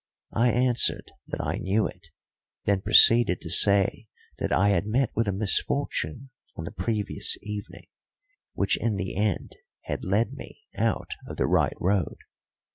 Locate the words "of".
11.27-11.37